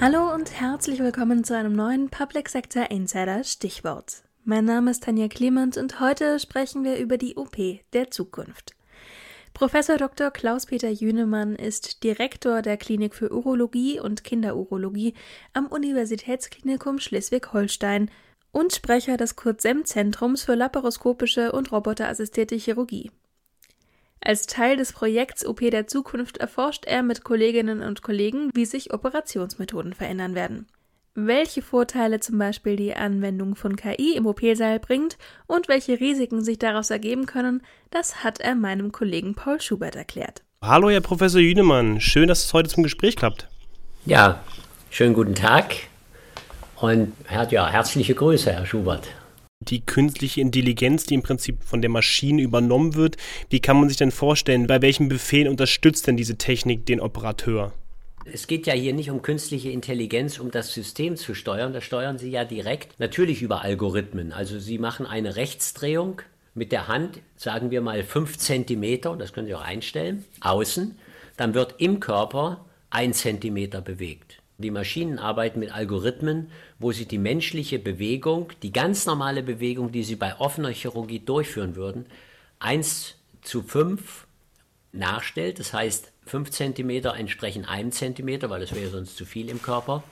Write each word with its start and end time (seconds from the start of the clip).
Hallo 0.00 0.32
und 0.34 0.58
herzlich 0.58 0.98
willkommen 1.00 1.44
zu 1.44 1.54
einem 1.54 1.74
neuen 1.74 2.08
Public 2.08 2.48
Sector 2.48 2.90
Insider 2.90 3.44
Stichwort. 3.44 4.22
Mein 4.44 4.64
Name 4.64 4.92
ist 4.92 5.02
Tanja 5.02 5.28
Clement 5.28 5.76
und 5.76 6.00
heute 6.00 6.38
sprechen 6.38 6.84
wir 6.84 6.96
über 6.96 7.18
die 7.18 7.36
OP 7.36 7.56
der 7.92 8.10
Zukunft. 8.10 8.74
Professor 9.52 9.98
Dr. 9.98 10.30
Klaus-Peter 10.30 10.88
Jünemann 10.88 11.54
ist 11.54 12.02
Direktor 12.02 12.62
der 12.62 12.78
Klinik 12.78 13.14
für 13.14 13.30
Urologie 13.30 14.00
und 14.00 14.24
Kinderurologie 14.24 15.12
am 15.52 15.66
Universitätsklinikum 15.66 16.98
Schleswig-Holstein 16.98 18.10
und 18.52 18.72
Sprecher 18.72 19.18
des 19.18 19.36
Kurt-Sem-Zentrums 19.36 20.44
für 20.44 20.54
laparoskopische 20.54 21.52
und 21.52 21.72
roboterassistierte 21.72 22.56
Chirurgie. 22.56 23.10
Als 24.22 24.46
Teil 24.46 24.76
des 24.76 24.92
Projekts 24.92 25.46
OP 25.46 25.60
der 25.60 25.86
Zukunft 25.86 26.36
erforscht 26.36 26.84
er 26.84 27.02
mit 27.02 27.24
Kolleginnen 27.24 27.80
und 27.80 28.02
Kollegen, 28.02 28.50
wie 28.52 28.66
sich 28.66 28.92
Operationsmethoden 28.92 29.94
verändern 29.94 30.34
werden. 30.34 30.66
Welche 31.14 31.62
Vorteile 31.62 32.20
zum 32.20 32.38
Beispiel 32.38 32.76
die 32.76 32.94
Anwendung 32.94 33.56
von 33.56 33.76
KI 33.76 34.14
im 34.16 34.26
OP-Saal 34.26 34.78
bringt 34.78 35.16
und 35.46 35.68
welche 35.68 35.98
Risiken 35.98 36.44
sich 36.44 36.58
daraus 36.58 36.90
ergeben 36.90 37.24
können, 37.24 37.62
das 37.90 38.22
hat 38.22 38.40
er 38.40 38.54
meinem 38.54 38.92
Kollegen 38.92 39.34
Paul 39.34 39.60
Schubert 39.60 39.96
erklärt. 39.96 40.42
Hallo, 40.62 40.90
Herr 40.90 41.00
Professor 41.00 41.40
Jünemann. 41.40 42.00
Schön, 42.00 42.28
dass 42.28 42.44
es 42.44 42.52
heute 42.52 42.68
zum 42.68 42.82
Gespräch 42.82 43.16
klappt. 43.16 43.48
Ja, 44.04 44.44
schönen 44.90 45.14
guten 45.14 45.34
Tag 45.34 45.74
und 46.76 47.14
ja, 47.50 47.68
herzliche 47.68 48.14
Grüße, 48.14 48.52
Herr 48.52 48.66
Schubert 48.66 49.08
die 49.68 49.84
künstliche 49.84 50.40
Intelligenz, 50.40 51.04
die 51.04 51.14
im 51.14 51.22
Prinzip 51.22 51.62
von 51.62 51.82
der 51.82 51.90
Maschine 51.90 52.40
übernommen 52.40 52.94
wird. 52.94 53.16
Wie 53.50 53.60
kann 53.60 53.78
man 53.78 53.88
sich 53.88 53.98
denn 53.98 54.10
vorstellen, 54.10 54.66
bei 54.66 54.80
welchen 54.80 55.08
Befehlen 55.08 55.48
unterstützt 55.48 56.06
denn 56.06 56.16
diese 56.16 56.36
Technik 56.36 56.86
den 56.86 57.00
Operateur? 57.00 57.72
Es 58.24 58.46
geht 58.46 58.66
ja 58.66 58.72
hier 58.72 58.94
nicht 58.94 59.10
um 59.10 59.22
künstliche 59.22 59.70
Intelligenz, 59.70 60.38
um 60.38 60.50
das 60.50 60.72
System 60.72 61.16
zu 61.16 61.34
steuern. 61.34 61.72
Das 61.72 61.84
steuern 61.84 62.16
Sie 62.16 62.30
ja 62.30 62.44
direkt, 62.44 62.98
natürlich 62.98 63.42
über 63.42 63.62
Algorithmen. 63.62 64.32
Also 64.32 64.58
Sie 64.58 64.78
machen 64.78 65.06
eine 65.06 65.36
Rechtsdrehung 65.36 66.22
mit 66.54 66.72
der 66.72 66.88
Hand, 66.88 67.20
sagen 67.36 67.70
wir 67.70 67.80
mal 67.80 68.02
5 68.02 68.38
cm, 68.38 69.18
das 69.18 69.32
können 69.32 69.46
Sie 69.46 69.54
auch 69.54 69.64
einstellen, 69.64 70.24
außen. 70.40 70.98
Dann 71.36 71.54
wird 71.54 71.76
im 71.78 72.00
Körper 72.00 72.64
1 72.90 73.18
cm 73.18 73.70
bewegt. 73.84 74.39
Die 74.60 74.70
Maschinen 74.70 75.18
arbeiten 75.18 75.58
mit 75.58 75.72
Algorithmen, 75.72 76.50
wo 76.78 76.92
sie 76.92 77.06
die 77.06 77.18
menschliche 77.18 77.78
Bewegung, 77.78 78.52
die 78.62 78.72
ganz 78.72 79.06
normale 79.06 79.42
Bewegung, 79.42 79.90
die 79.90 80.04
sie 80.04 80.16
bei 80.16 80.38
offener 80.38 80.68
Chirurgie 80.68 81.20
durchführen 81.20 81.76
würden, 81.76 82.04
1 82.58 83.16
zu 83.40 83.62
5 83.62 84.26
nachstellt. 84.92 85.58
Das 85.60 85.72
heißt, 85.72 86.12
5 86.26 86.50
cm 86.50 86.90
entsprechen 86.90 87.64
1 87.64 87.96
cm, 87.96 88.50
weil 88.50 88.60
das 88.60 88.74
wäre 88.74 88.90
sonst 88.90 89.16
zu 89.16 89.24
viel 89.24 89.48
im 89.48 89.62
Körper. 89.62 90.02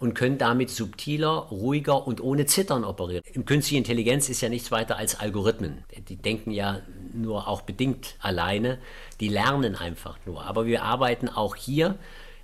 Und 0.00 0.14
können 0.14 0.36
damit 0.36 0.68
subtiler, 0.68 1.30
ruhiger 1.30 2.06
und 2.06 2.20
ohne 2.20 2.44
Zittern 2.44 2.84
operieren. 2.84 3.22
Im 3.32 3.46
künstliche 3.46 3.78
Intelligenz 3.78 4.28
ist 4.28 4.42
ja 4.42 4.50
nichts 4.50 4.70
weiter 4.70 4.96
als 4.98 5.18
Algorithmen. 5.18 5.84
Die 6.08 6.16
denken 6.16 6.50
ja 6.50 6.80
nur 7.14 7.48
auch 7.48 7.62
bedingt 7.62 8.16
alleine. 8.18 8.78
Die 9.20 9.28
lernen 9.28 9.76
einfach 9.76 10.18
nur. 10.26 10.44
Aber 10.44 10.66
wir 10.66 10.82
arbeiten 10.82 11.28
auch 11.30 11.56
hier 11.56 11.96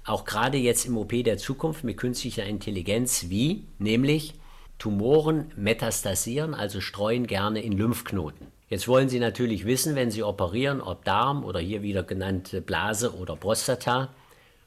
auch 0.05 0.25
gerade 0.25 0.59
jetzt 0.59 0.87
im 0.87 0.97
OP 0.97 1.11
der 1.25 1.39
Zukunft 1.39 1.85
mit 1.85 1.97
künstlicher 1.97 2.45
Intelligenz, 2.45 3.27
wie 3.29 3.65
nämlich 3.79 4.35
Tumoren 4.79 5.53
metastasieren, 5.57 6.55
also 6.55 6.81
streuen 6.81 7.27
gerne 7.27 7.61
in 7.61 7.73
Lymphknoten. 7.73 8.47
Jetzt 8.69 8.89
wollen 8.89 9.09
Sie 9.09 9.19
natürlich 9.19 9.67
wissen, 9.67 9.97
wenn 9.97 10.11
Sie 10.11 10.23
operieren, 10.23 10.81
ob 10.81 11.05
Darm 11.05 11.45
oder 11.45 11.61
hier 11.61 11.83
wieder 11.83 12.03
genannte 12.03 12.61
Blase 12.61 13.15
oder 13.15 13.37
Prostata, 13.37 14.15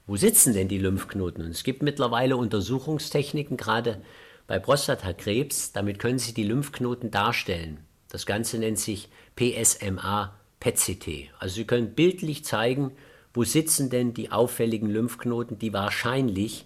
wo 0.05 0.17
sitzen 0.17 0.53
denn 0.53 0.67
die 0.67 0.77
Lymphknoten? 0.77 1.45
Und 1.45 1.51
es 1.51 1.63
gibt 1.63 1.81
mittlerweile 1.81 2.35
Untersuchungstechniken, 2.35 3.55
gerade 3.55 4.01
bei 4.45 4.59
Prostatakrebs, 4.59 5.71
damit 5.71 5.99
können 5.99 6.19
Sie 6.19 6.33
die 6.33 6.43
Lymphknoten 6.43 7.09
darstellen. 7.09 7.79
Das 8.09 8.25
Ganze 8.25 8.57
nennt 8.57 8.77
sich 8.77 9.07
PSMA 9.37 10.33
PET-CT. 10.59 11.31
Also 11.39 11.55
Sie 11.55 11.65
können 11.65 11.95
bildlich 11.95 12.43
zeigen, 12.43 12.91
wo 13.33 13.43
sitzen 13.43 13.89
denn 13.89 14.13
die 14.13 14.31
auffälligen 14.31 14.89
Lymphknoten, 14.89 15.57
die 15.59 15.73
wahrscheinlich 15.73 16.65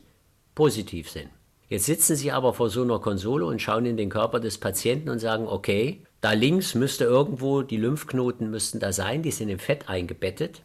positiv 0.55 1.09
sind. 1.09 1.29
Jetzt 1.69 1.85
sitzen 1.85 2.15
Sie 2.15 2.31
aber 2.31 2.53
vor 2.53 2.69
so 2.69 2.81
einer 2.81 2.99
Konsole 2.99 3.45
und 3.45 3.61
schauen 3.61 3.85
in 3.85 3.97
den 3.97 4.09
Körper 4.09 4.39
des 4.39 4.57
Patienten 4.57 5.09
und 5.09 5.19
sagen, 5.19 5.47
okay, 5.47 6.01
da 6.21 6.31
links 6.31 6.75
müsste 6.75 7.03
irgendwo, 7.03 7.61
die 7.61 7.77
Lymphknoten 7.77 8.49
müssten 8.49 8.79
da 8.79 8.91
sein, 8.91 9.21
die 9.21 9.31
sind 9.31 9.49
im 9.49 9.59
Fett 9.59 9.89
eingebettet, 9.89 10.61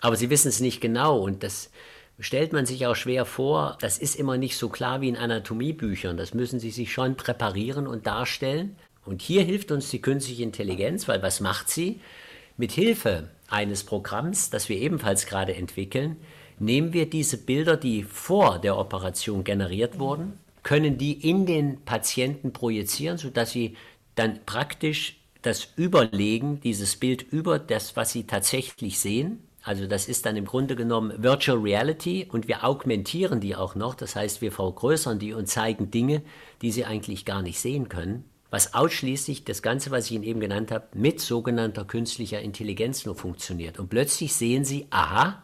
aber 0.00 0.16
Sie 0.16 0.30
wissen 0.30 0.48
es 0.48 0.60
nicht 0.60 0.80
genau 0.80 1.18
und 1.20 1.42
das 1.42 1.70
stellt 2.18 2.52
man 2.52 2.66
sich 2.66 2.86
auch 2.86 2.96
schwer 2.96 3.24
vor. 3.24 3.76
Das 3.80 3.98
ist 3.98 4.16
immer 4.16 4.38
nicht 4.38 4.56
so 4.56 4.68
klar 4.68 5.00
wie 5.00 5.08
in 5.08 5.16
Anatomiebüchern. 5.16 6.16
Das 6.16 6.34
müssen 6.34 6.60
Sie 6.60 6.70
sich 6.70 6.92
schon 6.92 7.16
präparieren 7.16 7.86
und 7.86 8.06
darstellen. 8.06 8.76
Und 9.04 9.22
hier 9.22 9.42
hilft 9.42 9.70
uns 9.70 9.90
die 9.90 10.00
künstliche 10.00 10.42
Intelligenz, 10.42 11.08
weil 11.08 11.22
was 11.22 11.40
macht 11.40 11.70
sie? 11.70 12.00
Mit 12.58 12.72
Hilfe 12.72 13.28
eines 13.48 13.84
Programms, 13.84 14.48
das 14.48 14.70
wir 14.70 14.78
ebenfalls 14.78 15.26
gerade 15.26 15.54
entwickeln, 15.54 16.16
nehmen 16.58 16.94
wir 16.94 17.10
diese 17.10 17.36
Bilder, 17.36 17.76
die 17.76 18.02
vor 18.02 18.58
der 18.58 18.78
Operation 18.78 19.44
generiert 19.44 19.98
wurden, 19.98 20.38
können 20.62 20.96
die 20.96 21.12
in 21.28 21.44
den 21.44 21.84
Patienten 21.84 22.54
projizieren, 22.54 23.18
sodass 23.18 23.50
sie 23.50 23.76
dann 24.14 24.40
praktisch 24.46 25.18
das 25.42 25.68
Überlegen, 25.76 26.60
dieses 26.60 26.96
Bild 26.96 27.22
über 27.30 27.58
das, 27.58 27.94
was 27.94 28.12
sie 28.12 28.24
tatsächlich 28.24 28.98
sehen, 28.98 29.42
also 29.62 29.86
das 29.86 30.08
ist 30.08 30.24
dann 30.24 30.36
im 30.36 30.46
Grunde 30.46 30.76
genommen 30.76 31.12
Virtual 31.22 31.58
Reality 31.58 32.26
und 32.30 32.48
wir 32.48 32.64
augmentieren 32.64 33.40
die 33.40 33.54
auch 33.54 33.74
noch, 33.74 33.94
das 33.94 34.16
heißt 34.16 34.40
wir 34.40 34.50
vergrößern 34.50 35.18
die 35.18 35.34
und 35.34 35.46
zeigen 35.46 35.90
Dinge, 35.90 36.22
die 36.62 36.70
sie 36.70 36.86
eigentlich 36.86 37.26
gar 37.26 37.42
nicht 37.42 37.60
sehen 37.60 37.88
können 37.88 38.24
was 38.50 38.74
ausschließlich 38.74 39.44
das 39.44 39.62
Ganze, 39.62 39.90
was 39.90 40.06
ich 40.06 40.12
Ihnen 40.12 40.24
eben 40.24 40.40
genannt 40.40 40.70
habe, 40.70 40.86
mit 40.94 41.20
sogenannter 41.20 41.84
künstlicher 41.84 42.40
Intelligenz 42.40 43.04
nur 43.04 43.14
funktioniert. 43.14 43.78
Und 43.78 43.88
plötzlich 43.88 44.34
sehen 44.34 44.64
Sie, 44.64 44.86
aha, 44.90 45.42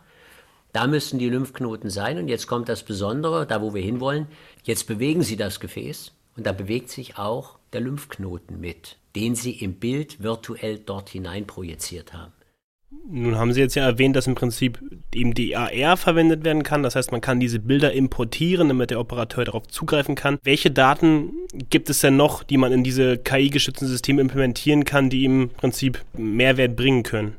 da 0.72 0.86
müssten 0.86 1.18
die 1.18 1.28
Lymphknoten 1.28 1.90
sein 1.90 2.18
und 2.18 2.28
jetzt 2.28 2.46
kommt 2.46 2.68
das 2.68 2.82
Besondere, 2.82 3.46
da 3.46 3.60
wo 3.60 3.74
wir 3.74 3.82
hinwollen, 3.82 4.26
jetzt 4.62 4.86
bewegen 4.86 5.22
Sie 5.22 5.36
das 5.36 5.60
Gefäß 5.60 6.12
und 6.36 6.46
da 6.46 6.52
bewegt 6.52 6.88
sich 6.88 7.18
auch 7.18 7.58
der 7.72 7.82
Lymphknoten 7.82 8.58
mit, 8.60 8.96
den 9.14 9.34
Sie 9.34 9.52
im 9.52 9.74
Bild 9.74 10.22
virtuell 10.22 10.78
dort 10.78 11.10
hinein 11.10 11.46
projiziert 11.46 12.12
haben. 12.14 12.32
Nun 13.14 13.36
haben 13.36 13.52
Sie 13.52 13.60
jetzt 13.60 13.74
ja 13.74 13.84
erwähnt, 13.84 14.16
dass 14.16 14.26
im 14.26 14.34
Prinzip 14.34 14.80
eben 15.14 15.34
die 15.34 15.54
AR 15.54 15.96
verwendet 15.96 16.44
werden 16.44 16.62
kann. 16.62 16.82
Das 16.82 16.96
heißt, 16.96 17.12
man 17.12 17.20
kann 17.20 17.40
diese 17.40 17.58
Bilder 17.58 17.92
importieren, 17.92 18.68
damit 18.68 18.90
der 18.90 19.00
Operateur 19.00 19.44
darauf 19.44 19.66
zugreifen 19.68 20.14
kann. 20.14 20.38
Welche 20.44 20.70
Daten 20.70 21.32
gibt 21.68 21.90
es 21.90 22.00
denn 22.00 22.16
noch, 22.16 22.42
die 22.42 22.56
man 22.56 22.72
in 22.72 22.84
diese 22.84 23.18
KI-gestützten 23.18 23.86
Systeme 23.86 24.22
implementieren 24.22 24.84
kann, 24.84 25.10
die 25.10 25.24
im 25.24 25.50
Prinzip 25.50 26.02
Mehrwert 26.14 26.74
bringen 26.74 27.02
können? 27.02 27.36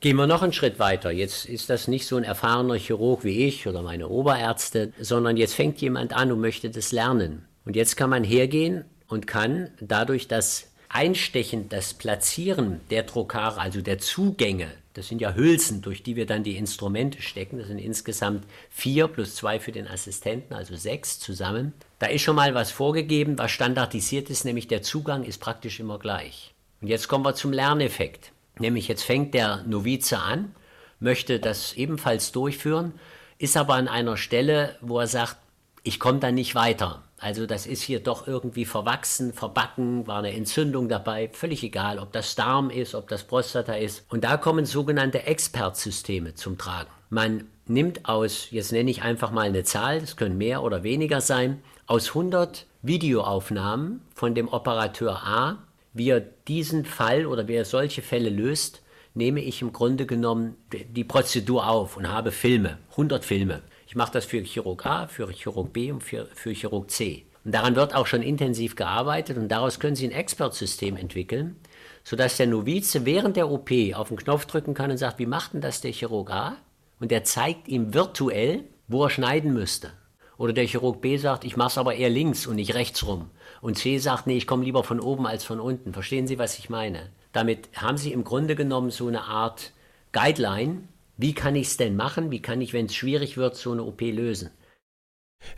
Gehen 0.00 0.16
wir 0.16 0.26
noch 0.26 0.42
einen 0.42 0.52
Schritt 0.52 0.78
weiter. 0.78 1.10
Jetzt 1.10 1.44
ist 1.44 1.70
das 1.70 1.88
nicht 1.88 2.06
so 2.06 2.16
ein 2.16 2.24
erfahrener 2.24 2.74
Chirurg 2.74 3.22
wie 3.22 3.46
ich 3.46 3.68
oder 3.68 3.82
meine 3.82 4.08
Oberärzte, 4.08 4.92
sondern 4.98 5.36
jetzt 5.36 5.54
fängt 5.54 5.80
jemand 5.80 6.12
an 6.12 6.32
und 6.32 6.40
möchte 6.40 6.70
das 6.70 6.90
lernen. 6.90 7.44
Und 7.64 7.76
jetzt 7.76 7.96
kann 7.96 8.10
man 8.10 8.24
hergehen 8.24 8.84
und 9.06 9.26
kann 9.26 9.68
dadurch 9.80 10.26
das 10.26 10.72
Einstechen, 10.88 11.68
das 11.68 11.94
Platzieren 11.94 12.80
der 12.90 13.06
Trokare, 13.06 13.60
also 13.60 13.80
der 13.80 13.98
Zugänge 13.98 14.68
das 14.94 15.08
sind 15.08 15.20
ja 15.20 15.34
Hülsen, 15.34 15.80
durch 15.82 16.02
die 16.02 16.16
wir 16.16 16.26
dann 16.26 16.44
die 16.44 16.56
Instrumente 16.56 17.22
stecken. 17.22 17.58
Das 17.58 17.68
sind 17.68 17.78
insgesamt 17.78 18.44
vier 18.70 19.08
plus 19.08 19.34
zwei 19.34 19.58
für 19.58 19.72
den 19.72 19.88
Assistenten, 19.88 20.54
also 20.54 20.76
sechs 20.76 21.18
zusammen. 21.18 21.72
Da 21.98 22.06
ist 22.06 22.22
schon 22.22 22.36
mal 22.36 22.54
was 22.54 22.70
vorgegeben, 22.70 23.38
was 23.38 23.50
standardisiert 23.50 24.28
ist, 24.28 24.44
nämlich 24.44 24.68
der 24.68 24.82
Zugang 24.82 25.24
ist 25.24 25.38
praktisch 25.38 25.80
immer 25.80 25.98
gleich. 25.98 26.52
Und 26.80 26.88
jetzt 26.88 27.08
kommen 27.08 27.24
wir 27.24 27.34
zum 27.34 27.52
Lerneffekt. 27.52 28.32
Nämlich 28.58 28.88
jetzt 28.88 29.02
fängt 29.02 29.34
der 29.34 29.62
Novize 29.66 30.18
an, 30.18 30.54
möchte 31.00 31.40
das 31.40 31.72
ebenfalls 31.74 32.32
durchführen, 32.32 32.92
ist 33.38 33.56
aber 33.56 33.74
an 33.74 33.88
einer 33.88 34.16
Stelle, 34.16 34.76
wo 34.80 35.00
er 35.00 35.06
sagt, 35.06 35.36
ich 35.82 35.98
komme 35.98 36.20
da 36.20 36.30
nicht 36.30 36.54
weiter. 36.54 37.02
Also 37.22 37.46
das 37.46 37.66
ist 37.66 37.82
hier 37.82 38.00
doch 38.00 38.26
irgendwie 38.26 38.64
verwachsen, 38.64 39.32
verbacken, 39.32 40.08
war 40.08 40.18
eine 40.18 40.34
Entzündung 40.34 40.88
dabei, 40.88 41.30
völlig 41.32 41.62
egal, 41.62 42.00
ob 42.00 42.12
das 42.12 42.34
Darm 42.34 42.68
ist, 42.68 42.96
ob 42.96 43.06
das 43.06 43.22
Prostata 43.22 43.74
ist. 43.74 44.04
Und 44.10 44.24
da 44.24 44.36
kommen 44.36 44.66
sogenannte 44.66 45.22
Expertsysteme 45.22 46.34
zum 46.34 46.58
Tragen. 46.58 46.90
Man 47.10 47.44
nimmt 47.68 48.08
aus, 48.08 48.50
jetzt 48.50 48.72
nenne 48.72 48.90
ich 48.90 49.02
einfach 49.02 49.30
mal 49.30 49.42
eine 49.42 49.62
Zahl, 49.62 50.00
das 50.00 50.16
können 50.16 50.36
mehr 50.36 50.64
oder 50.64 50.82
weniger 50.82 51.20
sein, 51.20 51.62
aus 51.86 52.08
100 52.08 52.66
Videoaufnahmen 52.82 54.00
von 54.12 54.34
dem 54.34 54.48
Operateur 54.48 55.22
A, 55.24 55.58
wie 55.92 56.10
er 56.10 56.20
diesen 56.48 56.84
Fall 56.84 57.26
oder 57.26 57.46
wie 57.46 57.54
er 57.54 57.64
solche 57.64 58.02
Fälle 58.02 58.30
löst, 58.30 58.82
nehme 59.14 59.42
ich 59.42 59.62
im 59.62 59.72
Grunde 59.72 60.06
genommen 60.06 60.56
die 60.72 61.04
Prozedur 61.04 61.68
auf 61.68 61.96
und 61.96 62.08
habe 62.08 62.32
Filme, 62.32 62.78
100 62.92 63.24
Filme. 63.24 63.62
Ich 63.92 63.96
mache 63.96 64.12
das 64.12 64.24
für 64.24 64.40
Chirurg 64.40 64.86
A, 64.86 65.06
für 65.06 65.30
Chirurg 65.30 65.70
B 65.74 65.92
und 65.92 66.02
für, 66.02 66.26
für 66.34 66.52
Chirurg 66.52 66.90
C. 66.90 67.26
Und 67.44 67.54
daran 67.54 67.76
wird 67.76 67.94
auch 67.94 68.06
schon 68.06 68.22
intensiv 68.22 68.74
gearbeitet 68.74 69.36
und 69.36 69.48
daraus 69.48 69.80
können 69.80 69.96
Sie 69.96 70.06
ein 70.06 70.12
Expertsystem 70.12 70.96
entwickeln, 70.96 71.56
sodass 72.02 72.38
der 72.38 72.46
Novize 72.46 73.04
während 73.04 73.36
der 73.36 73.50
OP 73.50 73.70
auf 73.92 74.08
den 74.08 74.16
Knopf 74.16 74.46
drücken 74.46 74.72
kann 74.72 74.90
und 74.90 74.96
sagt, 74.96 75.18
wie 75.18 75.26
macht 75.26 75.52
denn 75.52 75.60
das 75.60 75.82
der 75.82 75.92
Chirurg 75.92 76.30
A? 76.30 76.56
Und 77.00 77.10
der 77.10 77.24
zeigt 77.24 77.68
ihm 77.68 77.92
virtuell, 77.92 78.64
wo 78.88 79.04
er 79.04 79.10
schneiden 79.10 79.52
müsste. 79.52 79.92
Oder 80.38 80.54
der 80.54 80.66
Chirurg 80.66 81.02
B 81.02 81.18
sagt, 81.18 81.44
ich 81.44 81.58
mache 81.58 81.68
es 81.68 81.76
aber 81.76 81.94
eher 81.94 82.08
links 82.08 82.46
und 82.46 82.56
nicht 82.56 82.72
rechts 82.72 83.06
rum. 83.06 83.28
Und 83.60 83.76
C 83.76 83.98
sagt, 83.98 84.26
nee, 84.26 84.38
ich 84.38 84.46
komme 84.46 84.64
lieber 84.64 84.84
von 84.84 85.00
oben 85.00 85.26
als 85.26 85.44
von 85.44 85.60
unten. 85.60 85.92
Verstehen 85.92 86.26
Sie, 86.26 86.38
was 86.38 86.58
ich 86.58 86.70
meine? 86.70 87.10
Damit 87.32 87.68
haben 87.76 87.98
Sie 87.98 88.14
im 88.14 88.24
Grunde 88.24 88.56
genommen 88.56 88.88
so 88.88 89.06
eine 89.06 89.24
Art 89.24 89.72
Guideline. 90.12 90.88
Wie 91.16 91.34
kann 91.34 91.56
ich 91.56 91.68
es 91.68 91.76
denn 91.76 91.96
machen? 91.96 92.30
Wie 92.30 92.40
kann 92.40 92.60
ich, 92.60 92.72
wenn 92.72 92.86
es 92.86 92.94
schwierig 92.94 93.36
wird, 93.36 93.56
so 93.56 93.72
eine 93.72 93.84
OP 93.84 94.00
lösen? 94.00 94.50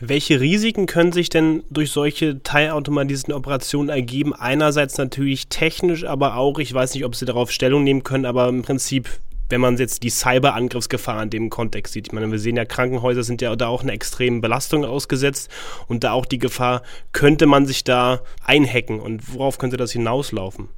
Welche 0.01 0.41
Risiken 0.41 0.87
können 0.87 1.13
sich 1.13 1.29
denn 1.29 1.63
durch 1.71 1.91
solche 1.91 2.43
teilautomatisierten 2.43 3.35
Operationen 3.35 3.91
ergeben? 3.91 4.35
Einerseits 4.35 4.99
natürlich 4.99 5.49
technisch, 5.49 6.05
aber 6.05 6.37
auch, 6.37 6.59
ich 6.59 6.73
weiß 6.73 6.95
nicht, 6.95 7.05
ob 7.05 7.15
Sie 7.15 7.27
darauf 7.27 7.51
Stellung 7.51 7.85
nehmen 7.85 8.03
können, 8.03 8.25
aber 8.25 8.49
im 8.49 8.63
Prinzip, 8.63 9.09
wenn 9.51 9.61
man 9.61 9.77
jetzt 9.77 10.03
die 10.03 10.11
Cyberangriffsgefahr 10.11 11.23
in 11.23 11.31
dem 11.31 11.51
Kontext 11.51 11.93
sieht. 11.93 12.09
Ich 12.09 12.13
meine, 12.13 12.31
wir 12.31 12.39
sehen 12.39 12.57
ja, 12.57 12.65
Krankenhäuser 12.65 13.23
sind 13.23 13.43
ja 13.43 13.55
da 13.57 13.69
auch 13.69 13.83
einer 13.83 13.93
extremen 13.93 14.41
Belastung 14.41 14.85
ausgesetzt 14.85 15.51
und 15.87 16.03
da 16.03 16.13
auch 16.13 16.25
die 16.27 16.39
Gefahr, 16.39 16.83
könnte 17.13 17.47
man 17.47 17.67
sich 17.67 17.85
da 17.85 18.23
einhacken 18.43 19.01
und 19.01 19.35
worauf 19.35 19.59
könnte 19.59 19.77
das 19.77 19.93
hinauslaufen? 19.93 20.69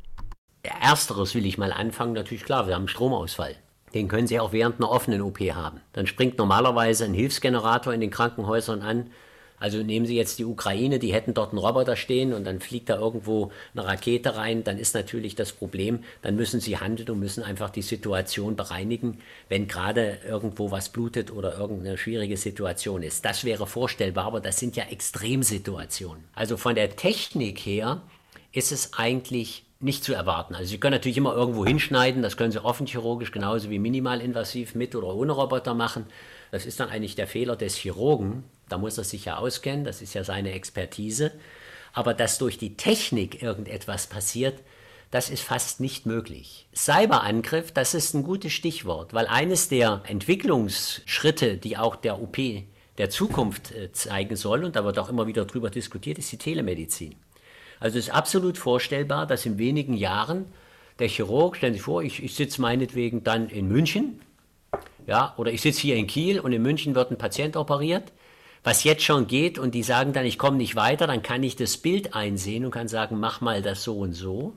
Ersteres 0.63 1.35
will 1.37 1.47
ich 1.47 1.59
mal 1.59 1.73
anfangen, 1.73 2.13
natürlich 2.13 2.45
klar, 2.45 2.67
wir 2.67 2.75
haben 2.75 2.89
Stromausfall. 2.89 3.57
Den 3.97 4.09
können 4.09 4.27
Sie 4.27 4.39
auch 4.39 4.53
während 4.53 4.77
einer 4.77 4.91
offenen 4.91 5.23
OP 5.23 5.41
haben. 5.41 5.81
Dann 5.95 6.07
springt 6.07 6.37
normalerweise 6.37 7.07
ein 7.07 7.15
Hilfsgenerator 7.15 7.95
in 7.95 8.03
den 8.03 8.11
Krankenhäusern 8.11 8.83
an. 8.83 9.07
Also 9.59 9.79
nehmen 9.79 10.05
Sie 10.05 10.15
jetzt 10.15 10.39
die 10.39 10.45
Ukraine, 10.45 10.99
die 10.99 11.15
hätten 11.15 11.33
dort 11.33 11.53
einen 11.53 11.61
Roboter 11.61 11.97
stehen 11.97 12.35
und 12.35 12.45
dann 12.45 12.61
fliegt 12.61 12.91
da 12.91 12.99
irgendwo 12.99 13.53
eine 13.73 13.87
Rakete 13.87 14.37
rein, 14.37 14.65
dann 14.65 14.77
ist 14.77 14.95
natürlich 14.95 15.35
das 15.35 15.53
Problem, 15.53 16.01
dann 16.21 16.37
müssen 16.37 16.61
Sie 16.61 16.77
handeln 16.77 17.09
und 17.09 17.21
müssen 17.21 17.43
einfach 17.43 17.71
die 17.71 17.81
Situation 17.81 18.55
bereinigen, 18.55 19.17
wenn 19.49 19.67
gerade 19.67 20.19
irgendwo 20.29 20.71
was 20.71 20.91
blutet 20.91 21.33
oder 21.33 21.57
irgendeine 21.57 21.97
schwierige 21.97 22.37
Situation 22.37 23.03
ist. 23.03 23.25
Das 23.25 23.45
wäre 23.45 23.67
vorstellbar, 23.67 24.27
aber 24.27 24.41
das 24.43 24.59
sind 24.59 24.77
ja 24.77 24.85
Extremsituationen. 24.91 26.23
Also 26.35 26.59
von 26.59 26.75
der 26.75 26.97
Technik 26.97 27.61
her 27.61 28.03
ist 28.53 28.73
es 28.73 28.93
eigentlich 28.93 29.66
nicht 29.79 30.05
zu 30.05 30.15
erwarten. 30.15 30.55
Also 30.55 30.71
Sie 30.71 30.79
können 30.79 30.95
natürlich 30.95 31.19
immer 31.19 31.35
irgendwo 31.35 31.67
hinschneiden, 31.67 32.23
das 32.23 32.37
können 32.37 32.53
Sie 32.53 32.65
offen 32.65 32.87
chirurgisch 32.87 33.31
genauso 33.31 33.71
wie 33.71 33.79
minimalinvasiv 33.79 34.75
mit 34.75 34.95
oder 34.95 35.15
ohne 35.15 35.33
Roboter 35.33 35.75
machen. 35.75 36.07
Das 36.51 36.65
ist 36.65 36.81
dann 36.81 36.89
eigentlich 36.89 37.17
der 37.17 37.27
Fehler 37.27 37.57
des 37.57 37.77
Chirurgen. 37.77 38.45
Da 38.69 38.79
muss 38.79 38.99
er 38.99 39.05
sich 39.05 39.27
ja 39.27 39.37
auskennen, 39.37 39.85
das 39.85 40.03
ist 40.03 40.15
ja 40.15 40.25
seine 40.25 40.53
Expertise. 40.53 41.33
Aber 41.93 42.15
dass 42.15 42.39
durch 42.39 42.59
die 42.59 42.77
Technik 42.77 43.43
irgendetwas 43.43 44.07
passiert, 44.07 44.61
das 45.11 45.31
ist 45.31 45.43
fast 45.43 45.81
nicht 45.81 46.05
möglich. 46.05 46.67
Cyberangriff, 46.75 47.73
das 47.73 47.95
ist 47.95 48.15
ein 48.15 48.23
gutes 48.23 48.53
Stichwort, 48.53 49.15
weil 49.15 49.27
eines 49.27 49.69
der 49.69 50.03
Entwicklungsschritte, 50.07 51.59
die 51.59 51.77
auch 51.77 51.97
der 51.97 52.21
OP 52.21 52.39
der 52.99 53.11
Zukunft 53.11 53.73
äh, 53.73 53.93
zeigen 53.93 54.37
soll, 54.37 54.65
und 54.65 54.75
da 54.75 54.85
wird 54.85 54.99
auch 54.99 55.09
immer 55.09 55.27
wieder 55.27 55.45
drüber 55.45 55.71
diskutiert, 55.71 56.19
ist 56.19 56.33
die 56.33 56.39
Telemedizin. 56.39 57.15
Also 57.81 57.99
es 57.99 58.09
ist 58.09 58.15
absolut 58.15 58.59
vorstellbar, 58.59 59.27
dass 59.27 59.47
in 59.47 59.59
wenigen 59.59 59.95
Jahren 59.95 60.47
der 60.99 61.09
Chirurg, 61.09 61.57
stellen 61.57 61.75
Sie 61.75 61.79
sich 61.79 61.85
vor, 61.85 62.03
ich, 62.03 62.23
ich 62.23 62.35
sitze 62.35 62.61
meinetwegen 62.61 63.23
dann 63.23 63.49
in 63.49 63.69
München, 63.69 64.21
ja, 65.07 65.35
oder 65.37 65.53
ich 65.53 65.61
sitze 65.61 65.83
hier 65.83 65.97
in 65.97 66.07
Kiel 66.07 66.41
und 66.41 66.53
in 66.53 66.63
München 66.63 66.95
wird 66.95 67.11
ein 67.11 67.19
Patient 67.19 67.57
operiert, 67.57 68.13
was 68.65 68.83
jetzt 68.83 69.05
schon 69.05 69.29
geht 69.29 69.59
und 69.59 69.75
die 69.75 69.85
sagen 69.85 70.13
dann, 70.13 70.27
ich 70.27 70.39
komme 70.39 70.57
nicht 70.57 70.75
weiter, 70.75 71.07
dann 71.07 71.23
kann 71.23 71.43
ich 71.43 71.55
das 71.55 71.77
Bild 71.77 72.15
einsehen 72.15 72.65
und 72.65 72.73
kann 72.73 72.89
sagen, 72.89 73.21
mach 73.21 73.41
mal 73.41 73.63
das 73.63 73.85
so 73.85 73.99
und 73.99 74.13
so. 74.13 74.55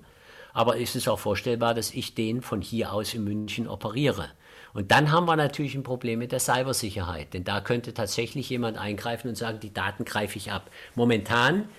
Aber 0.52 0.80
es 0.80 0.96
ist 0.96 1.08
auch 1.08 1.20
vorstellbar, 1.20 1.76
dass 1.76 1.94
ich 1.94 2.16
den 2.16 2.42
von 2.42 2.62
hier 2.62 2.92
aus 2.92 3.14
in 3.14 3.24
München 3.24 3.68
operiere. 3.68 4.30
Und 4.74 4.92
dann 4.92 5.12
haben 5.12 5.26
wir 5.26 5.36
natürlich 5.36 5.76
ein 5.76 5.84
Problem 5.84 6.20
mit 6.20 6.32
der 6.32 6.40
Cybersicherheit, 6.40 7.34
denn 7.34 7.44
da 7.44 7.62
könnte 7.62 7.94
tatsächlich 7.94 8.50
jemand 8.50 8.78
eingreifen 8.78 9.30
und 9.30 9.36
sagen, 9.36 9.60
die 9.60 9.74
Daten 9.74 10.06
greife 10.06 10.38
ich 10.38 10.52
ab. 10.52 10.72
Momentan 10.96 11.70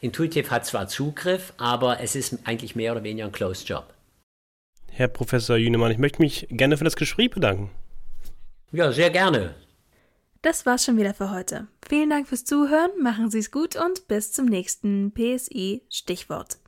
Intuitive 0.00 0.50
hat 0.50 0.66
zwar 0.66 0.88
Zugriff, 0.88 1.52
aber 1.56 2.00
es 2.00 2.14
ist 2.14 2.38
eigentlich 2.44 2.76
mehr 2.76 2.92
oder 2.92 3.02
weniger 3.02 3.26
ein 3.26 3.32
Closed 3.32 3.68
Job. 3.68 3.94
Herr 4.90 5.08
Professor 5.08 5.56
Jünemann, 5.56 5.90
ich 5.90 5.98
möchte 5.98 6.22
mich 6.22 6.46
gerne 6.50 6.76
für 6.76 6.84
das 6.84 6.96
Gespräch 6.96 7.30
bedanken. 7.30 7.70
Ja, 8.70 8.92
sehr 8.92 9.10
gerne. 9.10 9.54
Das 10.42 10.66
war's 10.66 10.84
schon 10.84 10.98
wieder 10.98 11.14
für 11.14 11.30
heute. 11.30 11.68
Vielen 11.88 12.10
Dank 12.10 12.28
fürs 12.28 12.44
Zuhören, 12.44 12.90
machen 13.02 13.30
Sie 13.30 13.38
es 13.38 13.50
gut 13.50 13.76
und 13.76 14.08
bis 14.08 14.32
zum 14.32 14.46
nächsten 14.46 15.12
PSI 15.14 15.82
Stichwort. 15.88 16.58